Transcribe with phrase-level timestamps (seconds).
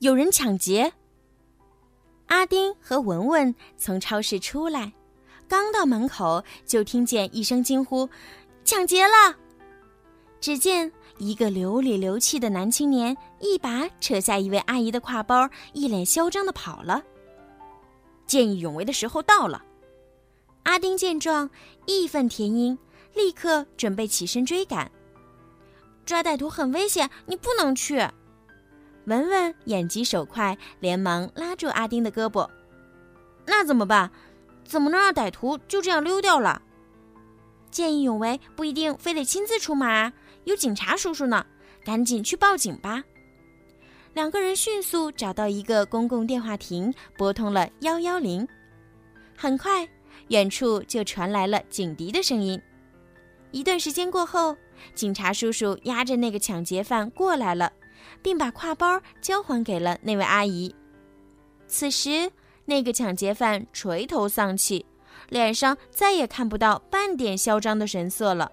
[0.00, 0.92] 有人抢劫！
[2.26, 4.92] 阿丁和文文从超市出来，
[5.48, 8.06] 刚到门口就听见一声惊呼
[8.62, 9.34] ：“抢劫了！”
[10.38, 17.02] 只见一个流里流气的男青年一把扯下一位阿姨的挎包，一脸嚣张的跑了。
[18.26, 19.64] 见义勇为的时候到了。
[20.64, 21.48] 阿丁见状，
[21.86, 22.76] 义愤填膺，
[23.14, 24.90] 立刻准备起身追赶。
[26.04, 28.06] 抓歹徒很危险，你不能去。
[29.06, 32.48] 文文眼疾手快，连忙拉住阿丁的胳膊。
[33.46, 34.10] 那怎么办？
[34.64, 36.60] 怎么能让歹徒就这样溜掉了？
[37.70, 40.12] 见义勇为不一定非得亲自出马，
[40.44, 41.46] 有警察叔叔呢，
[41.84, 43.04] 赶紧去报警吧。
[44.12, 48.48] 两个人迅速找到一个公共电话亭，拨通了幺幺零。
[49.36, 49.86] 很快，
[50.28, 52.60] 远处就传来了警笛的声音。
[53.52, 54.56] 一段时间过后，
[54.94, 57.72] 警察叔叔押着那个抢劫犯过来了，
[58.22, 60.74] 并把挎包交还给了那位阿姨。
[61.66, 62.30] 此时，
[62.64, 64.84] 那个抢劫犯垂头丧气，
[65.28, 68.50] 脸上再也看不到半点嚣张的神色了。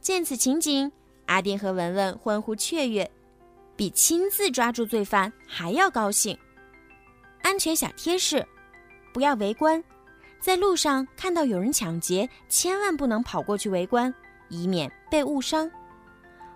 [0.00, 0.90] 见此情景，
[1.26, 3.10] 阿丁和文文欢呼雀跃。
[3.76, 6.38] 比亲自抓住罪犯还要高兴。
[7.42, 8.46] 安全小贴士：
[9.12, 9.82] 不要围观，
[10.38, 14.14] 在路上看到有人抢劫，千万不能跑过去围观，
[14.48, 15.68] 以免被误伤。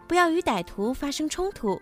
[0.07, 1.81] 不要与歹徒发生冲突。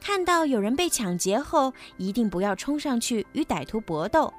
[0.00, 4.32] 看到有人被抢劫后，一定不要冲上去与歹徒搏斗，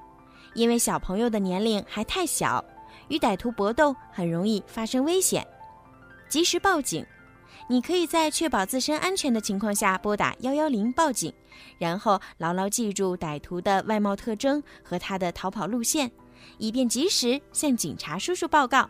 [0.53, 2.63] 因为小朋友的年龄还太小，
[3.07, 5.45] 与歹徒搏斗很容易发生危险。
[6.27, 7.05] 及时报警。
[7.71, 11.31] 你可以在确保自身安全的情况下拨打幺幺零报警，
[11.77, 16.09] 然后牢牢记住歹徒的外貌特征和他的逃跑路线，
[16.57, 18.89] 以便及时向警察叔叔报告。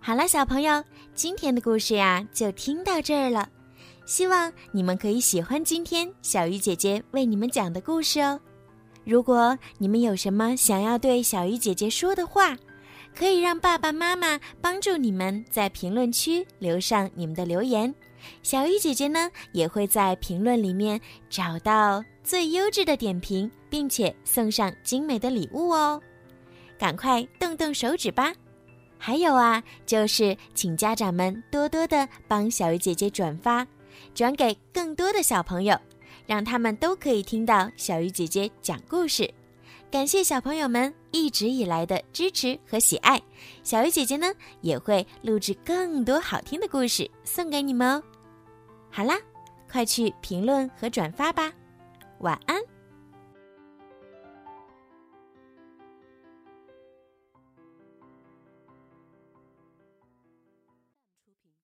[0.00, 0.82] 好了，小朋友，
[1.14, 3.46] 今天的故事呀就听到这儿了，
[4.12, 8.38] 希望你们可以喜欢今天小鱼姐姐为你们讲的故事哦。
[9.06, 12.54] 如果你们有什么想要对小鱼姐姐说的话，
[13.16, 17.94] 可以让爸爸妈妈帮助你们在评论区留上你们的留言，
[18.42, 21.00] 小鱼姐姐呢也会在评论里面
[21.30, 25.98] 找到最优质的点评，并且送上精美的礼物哦。
[26.78, 28.30] 赶快动动手指吧！
[28.98, 33.66] 还有啊，就是请家长们多多的帮小鱼姐姐转发，
[34.14, 35.78] 转给更多的小朋友，
[36.26, 39.32] 让他们都可以听到小鱼姐姐讲故事。
[39.90, 43.20] 感谢小朋友们一直以来的支持和喜爱，
[43.62, 44.32] 小鱼姐姐呢
[44.62, 48.02] 也会录制更多好听的故事送给你们哦。
[48.90, 49.18] 好啦，
[49.70, 51.52] 快去评论和转发吧，
[52.20, 52.58] 晚安。